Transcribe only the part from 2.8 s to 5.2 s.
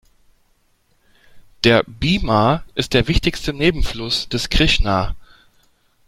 der wichtigste Nebenfluss des Krishna.